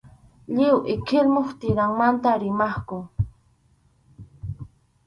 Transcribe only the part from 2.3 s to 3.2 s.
rimaqku.